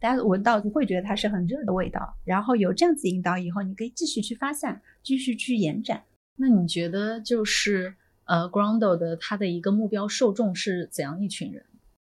[0.00, 2.16] 大家闻到不会觉得它是很热的味道。
[2.24, 6.02] 然后有这样子引导以后，你可以继续去发散，继续去延展。
[6.34, 11.64] 那你觉得就是呃，Grondo 的它的一个目标受众是怎样一群人？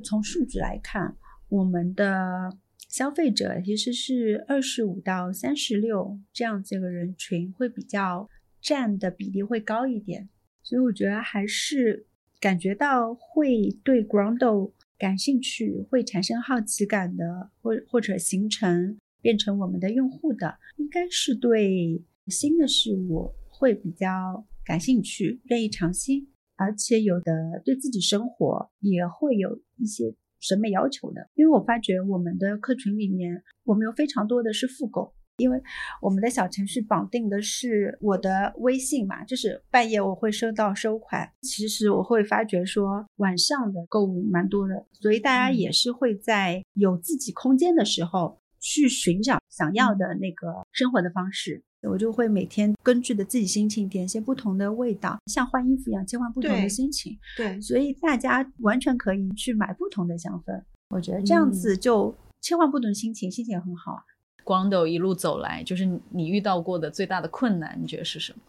[0.04, 1.18] 从数据来看，
[1.50, 2.56] 我们的
[2.88, 8.30] 消费者其实是二十五到三十六这样子一个人群，会比较
[8.62, 10.30] 占的比例会高一点。
[10.64, 12.06] 所以我觉得还是
[12.40, 31.30] 感觉到会对 Grondo 感兴趣、会产生好奇感的，或或者形成变成我们的用户的，应该是对新的事物会比较感兴趣、愿意尝新，而且有的对自己生活也会有一些审美要求的。
[31.36, 35.62] 因为我发觉我们的客群里面，我们有非常多的是复购，因为
[36.02, 41.30] 我们的小程序绑定的是我的微信嘛，就是半夜我会收到收款。
[41.42, 51.64] 其实我会发觉说晚上的购物蛮多的，所以大家也是会在有自己空间的时候去寻找想要的那个生活的方式。
[51.90, 57.20] 我就会每天根据的自己心情点一些不同的味道，像换衣服一样切换不同的心情。
[57.36, 60.64] 对，所以大家完全可以去买不同的香氛。
[60.90, 64.04] 我觉得这样子就切换不同心情，心情也很好啊。
[64.44, 68.40] 光斗一路走来，就是你遇到过的最大的困难，你觉得是什么？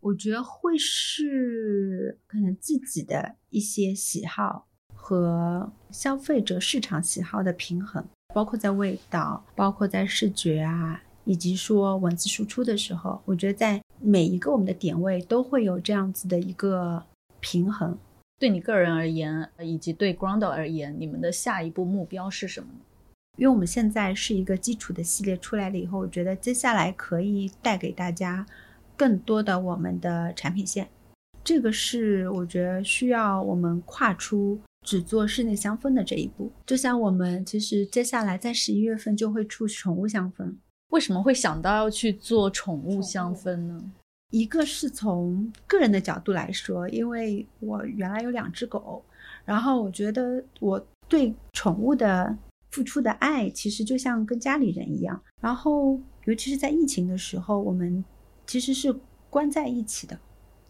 [0.00, 17.02] 我觉得会是可能自己的一些喜好和消费者市场喜好的平衡，包括在味道，包括在视觉啊，以及说文字输出的时候，我觉得在每一个我们的点位都会有这样子的一个
[17.40, 17.96] 平衡。
[18.38, 22.80] 对你个人而言，以及对 Grondo 而言，你们的下一步目标是什么呢？
[23.36, 28.46] 因为我们现在是一个基础的系列出来了以后，我觉得接下来可以带给大家
[28.96, 30.88] 更多的我们的产品线。
[31.42, 36.50] 这个是我觉得需要我们跨出只做室内香氛的这一步。
[36.64, 40.54] 就像我们其实接下来在十一月份就会出宠物香氛。
[40.90, 43.82] 为什么会想到要去做宠物香氛呢？
[44.30, 49.04] 一个是从个人的角度来说，因为我原来有两只狗，
[49.44, 52.36] 然后我觉得我对宠物的。
[52.74, 58.04] 付出的爱其实就像跟家里人一样，然后尤其是在疫情的时候，我们
[58.48, 58.92] 其实是
[59.30, 60.18] 关在一起的，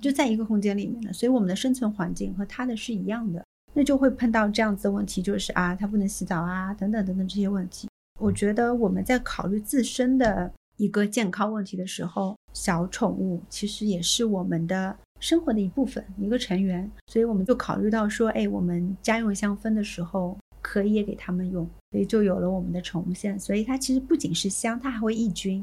[0.03, 3.43] 就在一个空间里面的，所以我们的生存环境和他的是一样的，
[3.73, 7.89] 那就会碰到这样子的问题，就是啊，他不能洗澡啊，等等等等这些问题。
[8.21, 20.37] 我觉得我们在考虑自身的一个健康问题的时候，小宠物其实也是我们的生活的一部分，一个成员，所以我们就考虑到说，哎，我们家用香氛的时候。
[20.65, 23.39] 可以也给他们用，所以就有了我们的宠物线。
[23.39, 25.57] 所以它其实不仅是香，它还会抑菌。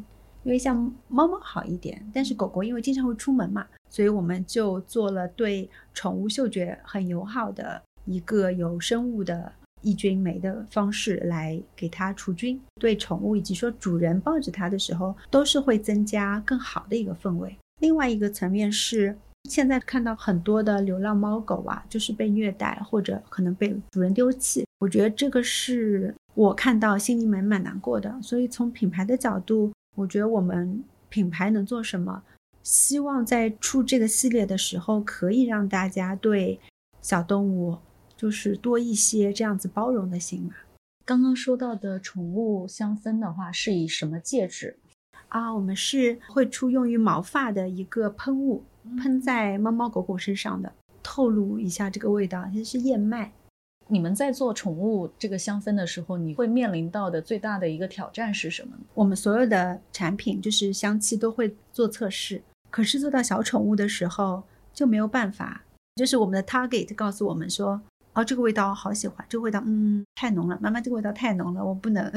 [0.43, 0.75] 因为像
[1.07, 12.61] 猫猫好一点，但是狗狗因为经常会出门嘛，所以我们就做了对宠物嗅觉很友好的一个有生物的抑菌酶的方式来给它除菌。
[12.79, 17.55] 对宠物以及说主人抱着它的时候，都是会增加更好的一个氛围。
[17.79, 19.17] 另外一个层面是。
[19.51, 28.17] 现在看到很多的流浪猫狗啊，就是被虐待或者可能被主人丢弃，我觉得这个是我看到心里面蛮难过的。
[28.21, 32.23] 所以从品牌的角度，我觉得我们品牌能做什么？
[32.63, 36.57] 希望在出这个系列的时候，可以让大家对
[37.01, 37.77] 小动物
[38.15, 40.53] 就是多一些这样子包容的心嘛。
[41.03, 44.77] 刚刚说到的宠物香氛的话，是以什么介质
[45.27, 45.53] 啊？
[45.53, 48.63] 我们是会出用于毛发的一个喷雾。
[48.97, 50.71] 喷在猫猫狗狗身上的，
[51.03, 53.31] 透露一下这个味道，其实是燕麦。
[53.87, 58.73] 你们在做宠物这个香氛的时候，你会面临到的最大的一个挑战是什么？
[58.93, 64.41] 我们所有的产品就是香气都会做测试，可是做到小宠物的时候
[64.73, 65.63] 就没有办法。
[65.97, 67.81] 就是我们的 target 告诉我们说，
[68.13, 72.09] 哦，这个味道好喜欢，这个味道嗯太浓了，妈妈这个味道太浓了，我不能。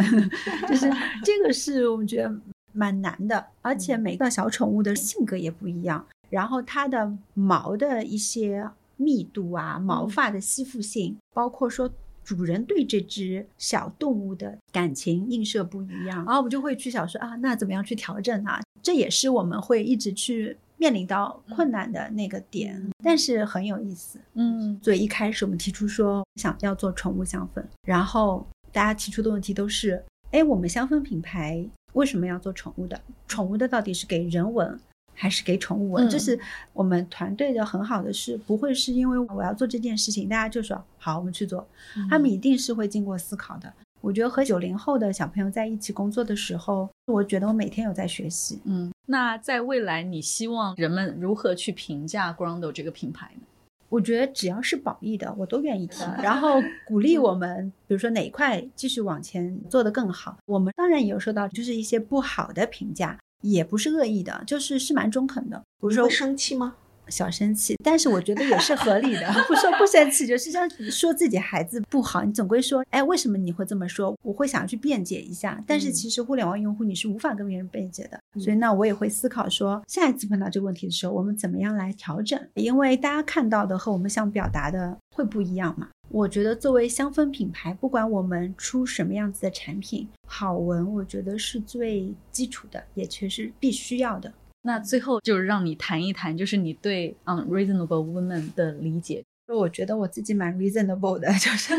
[0.69, 0.89] 就是
[1.25, 2.33] 这个是我们觉得
[2.73, 6.07] 蛮难的，而且每个小宠物的性格也不一样。
[6.35, 11.89] 然后它的毛的一些密度啊，毛发的吸附性，包括说
[12.25, 18.61] 主人对这只小动物的感情映射不一样，然后我们就会去想说啊，那怎么样去调整啊？
[18.83, 24.19] 这也是我们会一直去面临到困难的那个点，但是很有意思。
[24.33, 33.01] 嗯，所以一开始我们提出说想要做宠物香氛，然后大家提出的问题都是，哎，我们香氛品牌为什么要做宠物的？
[33.29, 34.77] 宠物的到底是给人闻？
[35.15, 36.39] 还是给宠物闻，这是
[36.73, 41.67] 我们团队的很好的事，不会是因为我要做这件事情，大家就说好，我们去做。
[42.11, 43.73] 他们一定是会经过思考的。
[44.01, 48.61] 我觉得和九零后的小朋友在一起工作的时候，我觉得我每天有在学习。
[48.65, 53.43] 嗯，那在未来，你希望人们如何去评价 Grondo 这个品牌呢？
[53.89, 56.05] 我觉得只要是褒义的，我都愿意听。
[56.21, 60.37] 然后鼓励我们，比如说哪一块继续往前做得更好。
[60.47, 63.17] 我们当然也有收到，就是一些不好的评价。
[63.53, 65.63] 也不是恶意的，就是是蛮中肯的。
[65.79, 66.77] 不是说生气吗？
[67.09, 69.31] 小生气，但是我觉得也是合理的。
[69.47, 74.17] 不说不生气，就是像说自己孩子不好，你总归说，哎，为什么你会这么说？
[74.23, 75.63] 我会想要去辩解一下。
[75.67, 82.41] 但是其实互联网用户你是无法跟别人辩解的，所以那我也会思考说，下一次碰到这个问题的时候，我们怎么样来调整？
[82.55, 85.89] 因为大家看到的和我们想表达的会不一样嘛。
[86.15, 94.33] 我觉得作为香氛品牌，不管我们出什么样子的产品，好闻，我觉得是最基础的，也确实必须要的。
[94.63, 99.25] 那最后就是让你谈一谈，就是你对 unreasonable woman 的理解。
[99.49, 101.75] 就我觉得我自己蛮 reasonable 的， 就是。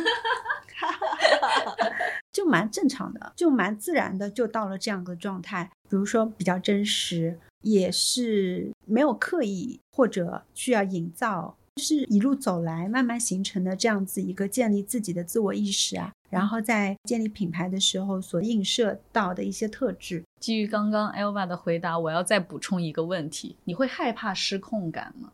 [2.33, 5.71] 就蛮正常的，就蛮自然的，就到了这样的状态。
[5.89, 16.11] 比如说比较真实，也是没有刻意或者需要营造，是一路走来慢慢形成的这样子一个建立自己的自我意识啊。
[16.29, 20.23] 然后在建立品牌的时候所映射到的一些特质。
[20.39, 25.31] 基于刚刚 Elva 的回答，我要再补充一个问题：你会害怕失控感吗？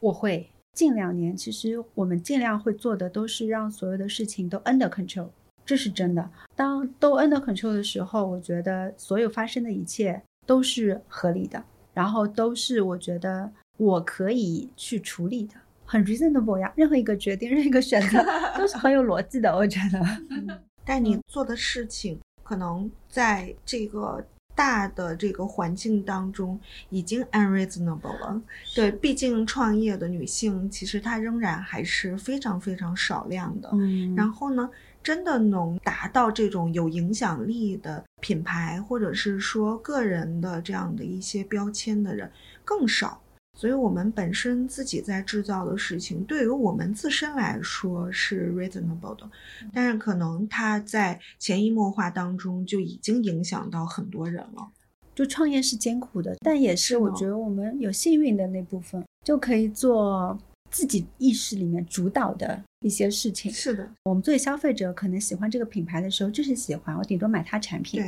[0.00, 0.48] 我会。
[0.74, 5.28] 近两年，其实我们尽量会做的都是让所有的事情都 under control，
[5.64, 6.28] 这是真的。
[6.56, 11.62] 当都 under control 的时候，我觉得所有发生的一切都是合理的，
[11.92, 15.54] 然后都是我觉得我可以去处理的，
[15.84, 16.72] 很 reasonable 呀。
[16.76, 18.24] 任何一个决定，任何一个选择
[18.56, 20.00] 都是很有逻辑的，我觉得。
[20.84, 24.24] 但你做的事情可能在这个。
[24.56, 26.56] 大的这个环境当中
[26.88, 28.40] 已经 unreasonable 了，
[28.72, 33.68] 对，毕竟创业的女性其实她仍然还是非常非常少量的。
[33.72, 34.70] 嗯，然后呢，
[35.02, 42.30] 真的能达到这种有影响力的品牌，或者是说个人的这样的一些标签的人
[42.64, 43.20] 更少。
[43.54, 49.30] 所以，我们本身自己在制造的事情，对于我们自身来说是 reasonable 的，
[49.72, 54.68] 但是可能它在潜移默化当中就已经影响到很多人了。
[55.14, 60.36] 就创业是艰苦的，但也是我觉得我们有幸运的那部分，就可以做
[60.72, 63.52] 自己意识里面主导的一些事情。
[63.52, 68.02] 是的，我们作为消费者，可能喜欢这个品牌的时候就是喜欢，我顶多买它产品。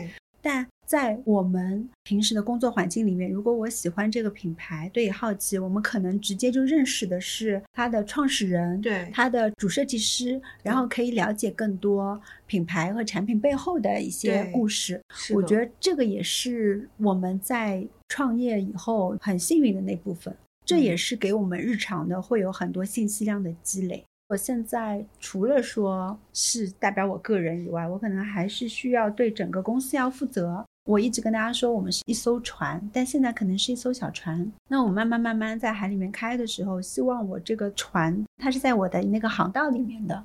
[0.46, 0.52] 对。
[0.52, 15.02] 但在我们平时的工作环境里面，如果我喜欢这个品牌，对好奇，我们可能直接就认识的是它的创始人，对它的主设计师，然后可以了解更多品牌和产品背后的一些故事。
[15.34, 20.32] 我觉得这个也是我们在创业以后很幸运的那部分，
[20.64, 24.04] 这也是给我们日常的会有很多信息量的积累。
[24.28, 30.64] 我现在除了说是代表我个人以外，我可能还是需要对整个公司要负责。
[30.84, 34.52] 我一直跟大家说，我们是一艘船，但现在可能是一艘小船。
[34.68, 40.24] 那我慢慢慢慢在海里面开的时候，希望我这个船它是在我的那个航道里面的，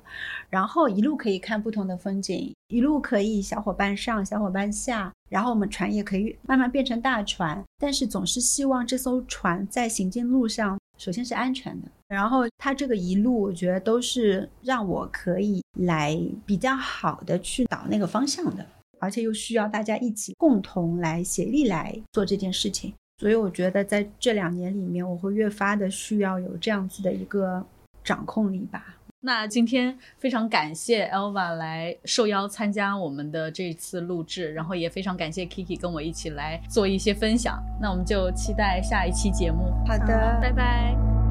[0.50, 7.62] 然后一路可以看不同的风景，一路可以小伙伴上小伙伴下，然后我们船也可以慢慢变成大船。
[7.78, 18.64] 但是总是希望这艘船在行进路上，首先是安全的，然后他这个一路我觉得都是让我可以来比较好的去导那个方向的。
[19.00, 27.66] 而且又需要大家一起共同来协力来做这件事情，所以我觉得在这两年里面，我会越发的需要有这样子的一个
[28.04, 28.94] 掌控力吧。
[29.24, 37.62] 那今天非常感谢 Elva 来受邀参加我们的这次录制，然后也非常感谢 Kiki 跟我一起来做一些分享。
[37.80, 39.72] 那我们就期待下一期节目。
[39.86, 41.21] 好的，拜拜。